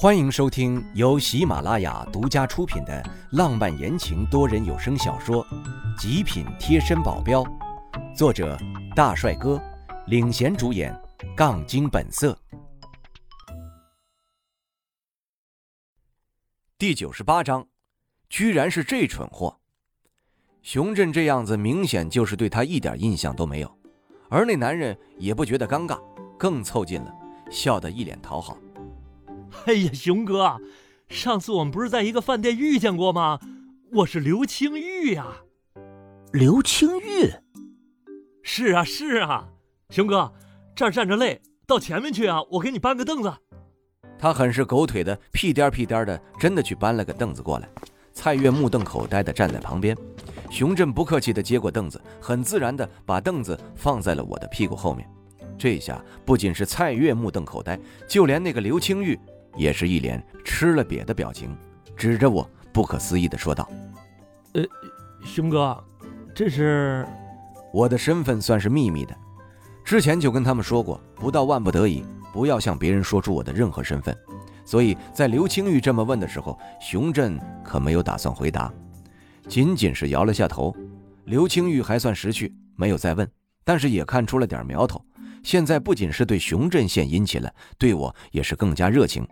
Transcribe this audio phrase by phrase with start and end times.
[0.00, 5.44] 欢迎收听由喜马拉雅独家出品的浪漫言情多人有声小说
[6.00, 7.42] 《极品贴身保镖》，
[8.16, 8.56] 作者
[8.94, 9.60] 大帅哥
[10.06, 10.96] 领衔主演，
[11.36, 12.38] 杠精本色。
[16.78, 17.66] 第九十八章，
[18.28, 19.58] 居然是这蠢货！
[20.62, 23.78] 熊振这样子，明显就是对他一点印象都没有，
[24.30, 26.00] 而那男人也不觉得尴尬，
[26.38, 27.12] 更凑近了，
[27.50, 28.56] 笑得一脸讨好。
[29.66, 30.60] 哎呀，熊哥，
[31.08, 33.40] 上次我们不是在一个饭店遇见过吗？
[33.92, 35.26] 我是刘青玉呀。
[36.32, 37.32] 刘青玉，
[38.42, 39.48] 是啊是啊，
[39.90, 40.32] 熊哥，
[40.74, 43.32] 这儿站着累，到前面去啊，我给你搬个凳子。
[44.18, 47.68] 他很是狗腿的，屁颠屁颠的，真的去搬了个凳子过来。
[48.12, 49.96] 蔡月目瞪口呆的站在旁边，
[50.50, 55.08] 熊振不客气的接过凳子，很自然的把凳子放在了我的屁股后面。
[55.56, 59.18] 这下不仅是蔡月目瞪口呆，就连那个刘青玉。
[59.58, 61.54] 也是一脸吃了瘪的表情，
[61.96, 63.68] 指着我不可思议的说道
[64.54, 64.62] ：“呃，
[65.24, 65.76] 熊哥，
[66.32, 67.04] 这是
[67.74, 69.14] 我的身份算是秘密的，
[69.84, 74.16] 之前就跟他们说过，不到万不得已，不要向别人说出我的任何身份。
[74.64, 78.72] 所以在刘青玉这么问的时候，熊振可没有打算回答，
[79.48, 80.74] 仅仅是摇了下头。
[81.24, 83.28] 刘青玉还算识趣，没有再问，
[83.64, 85.04] 但是也看出了点苗头。
[85.42, 89.26] 现在不仅是对熊振献殷勤了，对我也是更加热情。”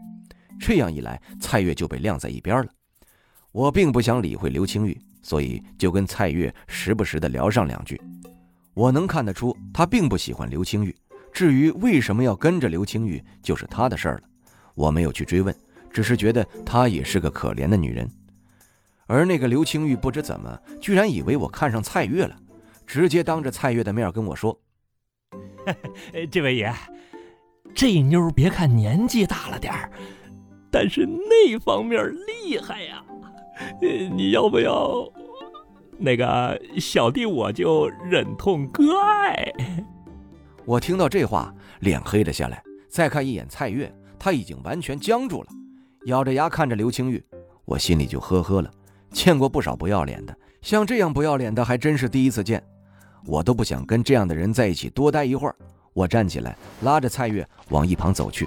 [0.58, 2.68] 这样一来，蔡月就被晾在一边了。
[3.52, 8.00] 我并不想理会刘青玉，所以就跟蔡月时不时的聊上两句。
[8.74, 10.94] 我能看得出，他并不喜欢刘青玉。
[11.32, 14.22] 至于为什么要跟着刘青玉，就是他的事儿了。
[14.74, 15.54] 我没有去追问，
[15.90, 18.10] 只是觉得她也是个可怜的女人。
[19.06, 22.36] 而那个刘青玉不知怎么，居然以为我看上蔡月了，
[22.86, 24.58] 直接当着蔡月的面跟我说
[26.30, 26.74] ：“这位爷，
[27.74, 29.90] 这妞别看年纪大了点儿。”
[30.70, 33.02] 但是那方面厉害呀，
[34.14, 35.10] 你要不要？
[35.98, 39.50] 那个小弟我就忍痛割爱。
[40.64, 42.62] 我听到这话，脸黑了下来。
[42.88, 45.48] 再看一眼蔡月，他已经完全僵住了，
[46.06, 47.24] 咬着牙看着刘青玉。
[47.64, 48.70] 我心里就呵呵了。
[49.10, 52.62] 见过不少不要脸的，像这样不要脸的还真是第一次见。
[53.24, 55.56] 我都不想跟这样的人在一起多待一会儿。
[55.94, 58.46] 我站起来，拉着蔡月往一旁走去。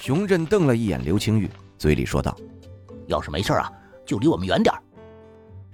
[0.00, 2.34] 熊振瞪了一眼刘青玉，嘴里说道
[3.06, 3.70] ：“要是没事啊，
[4.06, 4.74] 就离我们远点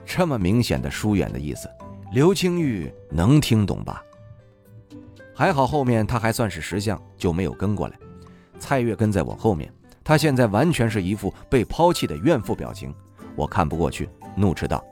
[0.05, 1.71] 这么明显的疏远的意思，
[2.13, 4.03] 刘青玉能听懂吧？
[5.33, 7.97] 还好后面他还算是识相，就没有跟过来。
[8.59, 9.73] 蔡月跟在我后面，
[10.03, 12.93] 他现在完全是一副被抛弃的怨妇表情，
[13.37, 14.85] 我看不过去，怒斥道：“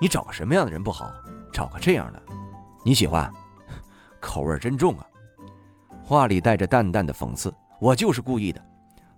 [0.00, 1.08] 你找个什么样的人不好，
[1.52, 2.20] 找个这样的，
[2.84, 3.32] 你喜欢？
[4.18, 5.06] 口味真重啊！”
[6.02, 7.54] 话里带着淡淡的讽刺。
[7.80, 8.60] 我就是故意的，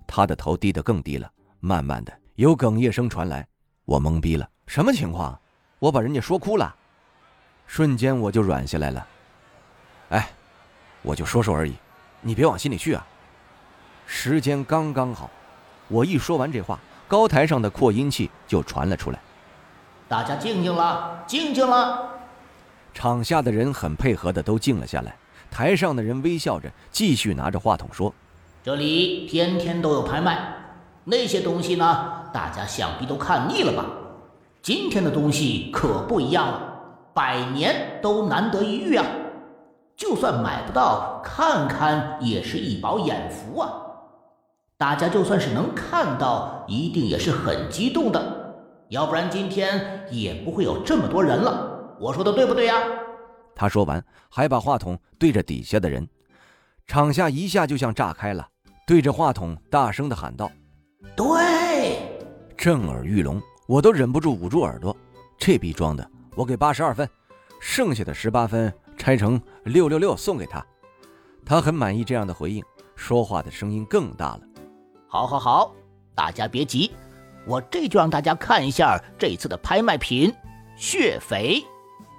[0.06, 3.46] 他的头低得更低了，慢慢的有哽咽声传来，
[3.86, 5.38] 我懵逼了，什么情况？
[5.78, 6.74] 我把人家说哭了，
[7.66, 9.06] 瞬间我就软下来了。
[10.10, 10.28] 哎，
[11.00, 11.74] 我就说说而已，
[12.20, 13.06] 你别往心里去啊。
[14.04, 15.30] 时间刚刚好，
[15.88, 16.78] 我一说完这话，
[17.08, 19.18] 高台上的扩音器就传了出来，
[20.06, 22.10] 大家静静了，静静了。
[22.92, 25.16] 场下的人很配合的都静了下来，
[25.50, 28.14] 台上的人微笑着继续拿着话筒说。
[28.62, 30.54] 这里天天都有拍卖，
[31.04, 32.26] 那些东西呢？
[32.30, 33.86] 大家想必都看腻了吧？
[34.60, 36.60] 今天的东西可不一样了，
[37.14, 39.06] 百年都难得一遇啊！
[39.96, 43.72] 就算买不到，看看也是一饱眼福啊！
[44.76, 48.54] 大家就算是能看到，一定也是很激动的，
[48.90, 51.96] 要不然今天也不会有这么多人了。
[51.98, 52.74] 我说的对不对呀？
[53.54, 56.06] 他说完，还把话筒对着底下的人。
[56.90, 58.44] 场下一下就像炸开了，
[58.84, 60.50] 对着话筒大声的喊道
[61.14, 62.02] ：“对，
[62.56, 64.96] 震耳欲聋，我都忍不住捂住耳朵。
[65.38, 67.08] 这逼装的，我给八十二分，
[67.60, 70.66] 剩下的十八分拆成六六六送给他。”
[71.46, 72.60] 他很满意这样的回应，
[72.96, 74.40] 说话的声音更大了
[75.06, 75.72] ：“好，好，好，
[76.12, 76.90] 大家别急，
[77.46, 80.34] 我这就让大家看一下这次的拍卖品——
[80.76, 81.64] 血肥。”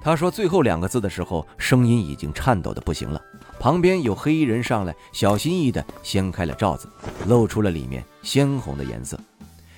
[0.02, 3.22] 他说最后两个字的时候，声音已经颤抖的不行了。
[3.62, 6.90] 旁边有黑衣人上来，小心翼翼地掀开了罩子，
[7.28, 9.20] 露出了里面鲜红的颜色。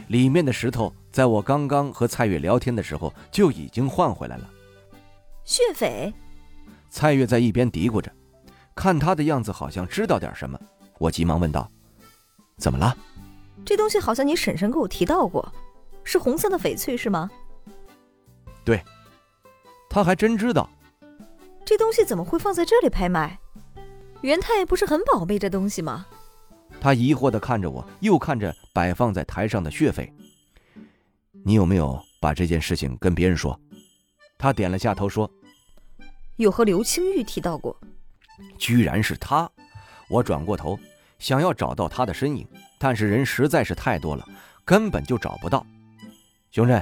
[0.07, 4.49] 里面的石头，在我刚刚和蔡月聊天的时候就已经换回来了。
[5.43, 6.13] 血匪，
[6.89, 8.09] 蔡月在一边嘀咕着，
[8.73, 10.57] 看他的样子好像知道点什么。
[10.97, 11.69] 我急忙问道
[12.55, 12.95] ：“怎么了？
[13.65, 15.53] 这东西好像你婶婶给我提到过，
[16.05, 17.29] 是红色的翡翠是吗？”
[18.63, 18.81] 对，
[19.89, 20.69] 他还真知道。
[21.65, 23.39] 这东西怎么会放在这里拍卖？
[24.23, 26.05] 元太不是很宝贝这东西吗？
[26.79, 30.11] 他疑惑地看着我，又看着摆放在台上的血匪。
[31.43, 33.59] 你有没有把这件事情跟别人说？
[34.37, 35.29] 他点了下头说
[36.37, 37.77] ：“有和刘青玉提到过。”
[38.57, 39.49] 居然是他！
[40.09, 40.79] 我转过头，
[41.19, 42.47] 想要找到他的身影，
[42.79, 44.25] 但是人实在是太多了，
[44.63, 45.65] 根本就找不到。
[46.49, 46.81] 熊振，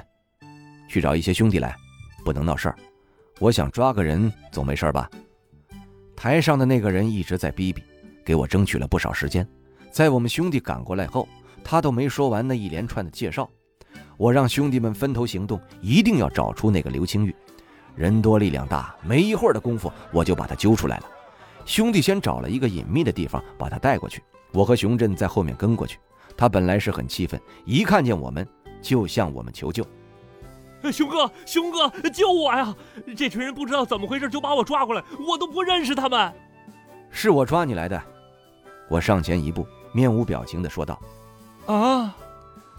[0.88, 1.76] 去找一些兄弟来，
[2.24, 2.76] 不能闹事儿。
[3.40, 5.10] 我想抓个人，总没事吧？
[6.22, 7.82] 台上的那个人一直在逼逼，
[8.24, 9.48] 给我争取了不少时间。
[9.90, 11.28] 在我们兄弟赶过来后，
[11.64, 13.50] 他都没说完那一连串的介绍。
[14.18, 17.36] 我让兄弟们分头行动，一定要找出那个刘青玉。
[17.96, 21.10] 人多力量大，没一会儿的功夫，我就把他揪出来了。
[21.66, 24.22] 兄弟先找了一个隐秘的地方把他带过去，
[24.52, 25.98] 我和熊振在后面跟过去。
[26.38, 28.48] 他本来是很气愤，一看见我们
[28.80, 29.84] 就向我们求救。
[30.90, 32.74] 熊哥，熊哥，救我呀！
[33.18, 36.34] 这群人不知道怎么回事就把我抓过来，我都不认识他们。
[37.10, 38.02] 是我抓你来的。
[38.90, 39.68] 我上前一步。
[39.94, 40.98] 面无表情地说道
[41.68, 42.16] ：“啊！”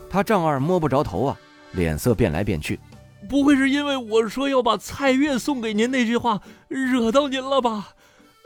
[0.08, 1.37] 他丈二摸不着头啊，
[1.72, 2.81] 脸色变来变去。
[3.28, 7.88] 不会是因为我说要把蔡月送给您那句话惹到您了吧？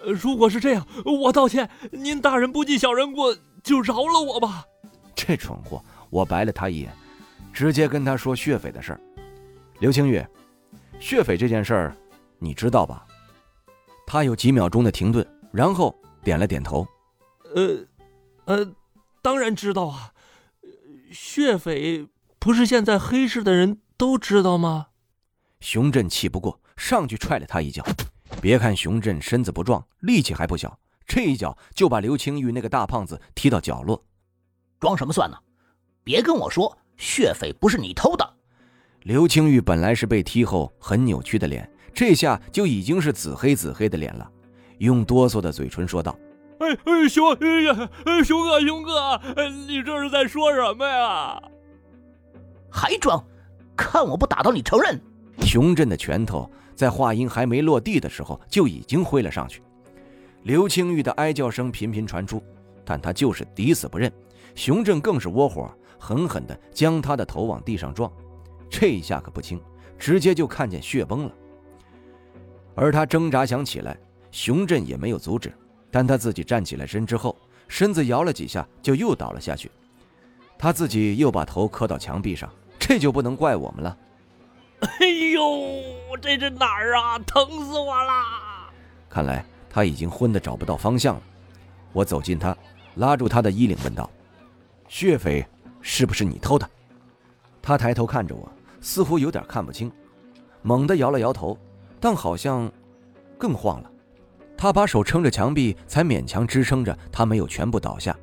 [0.04, 0.84] 如果是这样，
[1.22, 1.70] 我道歉。
[1.92, 4.64] 您大人不计小人过，就饶了我吧。
[5.14, 5.80] 这蠢货！
[6.10, 6.92] 我白了他一眼，
[7.52, 9.00] 直接跟他说血匪的事儿。
[9.78, 10.24] 刘青玉，
[10.98, 11.96] 血匪这件事儿，
[12.38, 13.06] 你知道吧？
[14.06, 16.86] 他有几秒钟的停顿，然后点了点头。
[17.54, 17.86] 呃。
[18.46, 18.64] 呃，
[19.22, 20.12] 当然知道啊，
[21.10, 22.06] 血匪
[22.38, 24.90] 不是现在黑市的人都知道吗？
[25.58, 27.84] 熊振气不过，上去踹了他一脚。
[28.40, 30.78] 别看熊振身子不壮，力气还不小，
[31.08, 34.04] 这一脚就把刘青玉那个大胖子踢到角落。
[34.78, 35.36] 装什么蒜呢？
[36.04, 38.35] 别跟我说血匪不是你偷的。
[39.06, 44.28] 刘青玉本来是被踢后很扭曲的脸，这下就已经是紫黑紫黑的脸了，
[44.78, 46.18] 用哆嗦的嘴唇说道。
[46.58, 49.20] 哎哎，熊哎呀，哎熊哥熊哥，
[49.68, 51.40] 你这是在说什么呀？
[52.68, 53.24] 还装？
[53.76, 55.00] 看我不打到你承认！
[55.38, 59.62] 熊振的拳头在话音还没落地的时候就已经挥了上去。
[60.42, 62.42] 刘青玉的哀叫声频频传出，
[62.84, 64.12] 但他就是抵死不认。
[64.56, 68.10] 熊振更是窝火，狠狠地将他的头往地上撞。
[68.68, 69.60] 这一下可不轻，
[69.98, 71.32] 直接就看见血崩了。
[72.74, 73.96] 而他挣扎想起来，
[74.30, 75.52] 熊振也没有阻止。
[75.90, 77.34] 但他自己站起来身之后，
[77.68, 79.70] 身子摇了几下，就又倒了下去。
[80.58, 83.96] 他自己又把头磕到墙壁上，这就不能怪我们了。
[84.80, 87.18] 哎呦，这是哪儿啊？
[87.20, 88.70] 疼死我啦！
[89.08, 91.22] 看来他已经昏得找不到方向了。
[91.94, 92.54] 我走近他，
[92.96, 94.10] 拉住他的衣领，问道
[94.86, 95.46] ：“血匪
[95.80, 96.68] 是不是你偷的？”
[97.66, 98.48] 他抬头看着我，
[98.80, 99.90] 似乎有点看不清，
[100.62, 101.58] 猛地摇了摇头，
[101.98, 102.70] 但好像
[103.36, 103.90] 更晃了。
[104.56, 108.16] 他把手撑着墙壁，才勉强支撑着他没有全部倒下。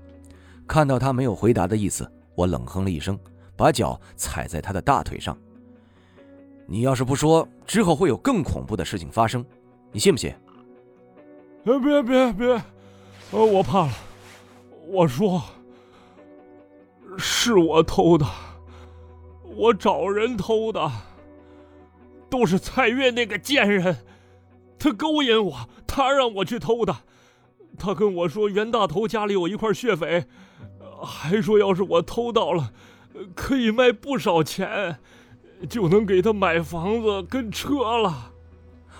[0.65, 3.19] 看到他没有回答的意思，我冷哼了一声，
[3.57, 5.37] 把脚踩在他的大腿上。
[6.65, 9.45] 你要是不说，之后会有更恐怖的事情发生，
[9.91, 10.33] 你信不信？
[11.65, 12.47] 别别别，
[13.31, 13.91] 呃，我怕了。
[14.87, 15.43] 我说，
[17.17, 18.25] 是我偷的，
[19.55, 20.91] 我找人偷的，
[22.29, 23.97] 都是蔡月那个贱人。
[24.79, 26.95] 他勾引我，他让我去偷的。
[27.77, 30.25] 他跟我说袁大头家里有一块血匪，
[31.03, 32.71] 还说要是我偷到了，
[33.35, 34.97] 可以卖不少钱，
[35.69, 38.31] 就能给他买房子跟车了。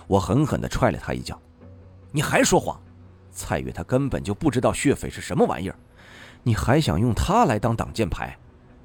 [0.06, 1.40] 我狠狠地踹了他一脚。
[2.12, 2.80] 你还说谎！
[3.30, 5.76] 蔡月他根本就不知道血匪是什么玩意儿，
[6.44, 8.38] 你还想用他来当挡箭牌，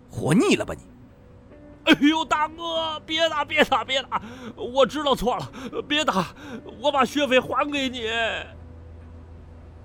[0.09, 0.81] 活腻了吧你！
[1.89, 4.21] 哎呦，大哥，别打，别打，别打！
[4.55, 5.51] 我知道错了，
[5.87, 6.27] 别打，
[6.79, 8.07] 我把学费还给你。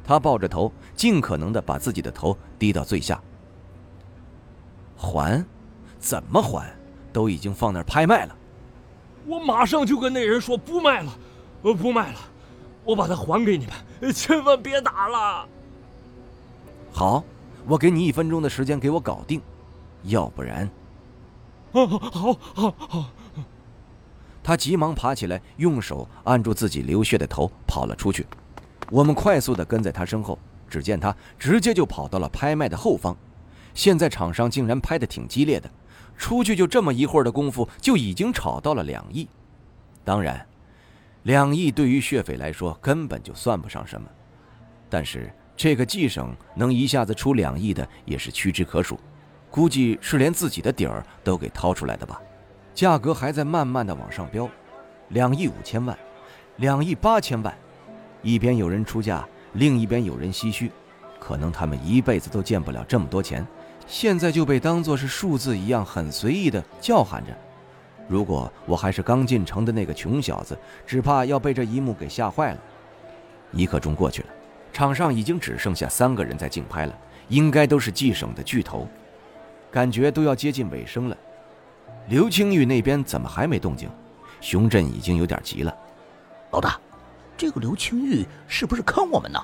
[0.06, 3.18] 他抱着头，尽可能的把自己的头低到最下。
[4.98, 5.42] 还？
[5.98, 6.70] 怎么还？
[7.10, 8.36] 都已经放那儿拍卖了。
[9.26, 11.10] 我马上就跟那人说不卖了，
[11.62, 12.18] 不卖了，
[12.84, 15.48] 我把它还给你们，千万别打了。
[16.92, 17.24] 好，
[17.66, 19.40] 我给你一分钟的时间给我搞定，
[20.02, 20.68] 要不然。
[21.74, 23.10] 好好好好！
[24.44, 28.24] 他急忙爬起来，用手按住自己流血的头，跑了出去。
[28.90, 30.38] 我们快速的跟在他身后，
[30.68, 33.16] 只见他直接就跑到了拍卖的后方。
[33.74, 35.68] 现在场上竟然拍的挺激烈的，
[36.16, 39.28] 出去就这么一会儿的功夫，就已经炒到了两亿。
[40.04, 40.46] 当然，
[41.24, 44.06] 两亿对于血匪来说根本就算不上什么，
[44.88, 48.96] 但是这个冀省能一下子出两亿的，也是屈指可数。
[49.54, 52.20] 估计是连自己的底儿都给掏出来的吧，
[52.74, 54.50] 价格还在慢慢的往上飙，
[55.10, 55.96] 两亿五千万，
[56.56, 57.56] 两亿八千万，
[58.20, 60.72] 一边有人出价，另一边有人唏嘘，
[61.20, 63.46] 可能他们一辈子都见不了这么多钱，
[63.86, 67.32] 现在就被当作是数字一样很随意的叫喊着。
[68.08, 72.58] 如果我还是刚进城的那个穷小子，只怕要被这一幕给吓坏了。
[73.52, 74.28] 一刻钟过去了，
[74.72, 78.88] 场上已经只剩下三个人在竞拍了，应该都是冀省的巨头，
[79.74, 81.16] 感觉都要接近尾声了。
[82.06, 83.90] 刘青玉那边怎么还没动静？
[84.40, 85.76] 熊振已经有点急了。
[86.52, 86.78] 老大，
[87.36, 89.40] 这个刘青玉是不是坑我们呢？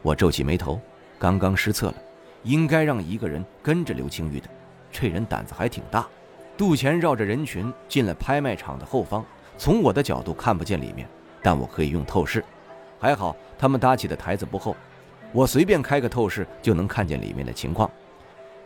[0.00, 0.80] 我皱起眉头，
[1.18, 1.94] 刚刚失策了，
[2.44, 4.48] 应该让一个人跟着刘青玉的，
[4.92, 6.06] 这人胆子还挺大。
[6.56, 9.24] 杜钱绕着人群进了拍卖场的后方，
[9.58, 11.08] 从我的角度看不见里面，
[11.42, 12.44] 但我可以用透视。
[13.00, 14.76] 还好他们搭起的台子不厚，
[15.32, 17.90] 我随便开个透视就能看见里面的情况。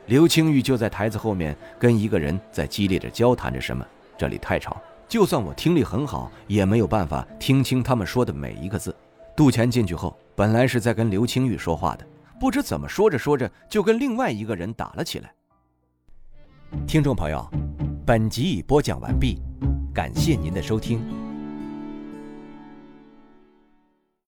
[0.07, 3.87] 刘青玉就在台子后面跟一个人在激烈的交谈着什么，
[4.19, 8.95] 这里太吵，就算我听力很好，也没有办法听清他们说的每一个字。
[9.37, 12.07] 杜钱进去后，本来是在跟刘青玉说话的，
[12.39, 15.33] 不知怎么说着说着就跟另外一个人打了起来。
[16.87, 17.49] 听众朋友。
[18.07, 19.41] 本集已播讲完毕，
[19.95, 21.01] 感谢您的收听。